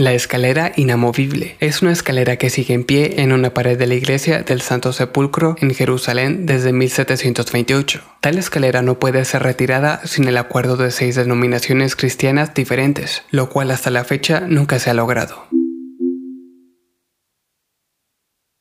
[0.00, 3.92] La escalera inamovible es una escalera que sigue en pie en una pared de la
[3.92, 8.00] iglesia del Santo Sepulcro en Jerusalén desde 1728.
[8.20, 13.50] Tal escalera no puede ser retirada sin el acuerdo de seis denominaciones cristianas diferentes, lo
[13.50, 15.46] cual hasta la fecha nunca se ha logrado.